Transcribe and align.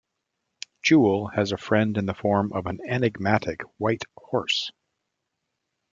Jewel 0.81 1.27
has 1.27 1.51
a 1.51 1.57
friend 1.57 1.95
in 1.95 2.07
the 2.07 2.15
form 2.15 2.51
of 2.53 2.65
an 2.65 2.79
enigmatic 2.89 3.61
white 3.77 4.01
horse. 4.17 4.71